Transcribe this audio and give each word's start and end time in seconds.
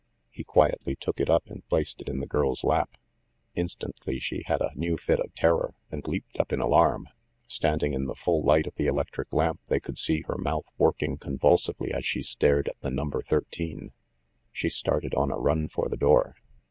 He 0.31 0.43
quietly 0.43 0.95
took 0.95 1.19
it 1.19 1.29
up 1.29 1.45
and 1.45 1.63
placed 1.67 2.01
it 2.01 2.09
in 2.09 2.21
the 2.21 2.25
girl's 2.25 2.63
lap. 2.63 2.89
Instantly 3.53 4.17
she 4.17 4.41
had 4.47 4.59
a 4.59 4.71
new 4.73 4.97
fit 4.97 5.19
of 5.19 5.35
terror, 5.35 5.75
and 5.91 6.07
leaped 6.07 6.39
up 6.39 6.51
in 6.51 6.59
alarm. 6.59 7.07
Standing 7.45 7.93
in 7.93 8.05
the 8.05 8.15
full 8.15 8.41
light 8.41 8.65
of 8.65 8.73
the 8.73 8.87
electric 8.87 9.31
lamp, 9.31 9.59
they 9.67 9.79
could 9.79 9.99
see 9.99 10.21
her 10.21 10.39
mouth 10.39 10.65
working 10.79 11.19
convulsively 11.19 11.91
as 11.93 12.03
she 12.03 12.23
stared 12.23 12.67
at 12.67 12.79
the 12.81 12.89
num 12.89 13.11
ber 13.11 13.21
13. 13.21 13.91
She 14.51 14.69
started 14.69 15.13
on 15.13 15.29
a 15.29 15.37
run 15.37 15.67
for 15.67 15.87
the 15.87 15.97
door. 15.97 16.35